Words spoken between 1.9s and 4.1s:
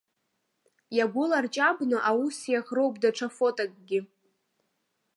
аус иаӷроуп даҽа фотокгьы.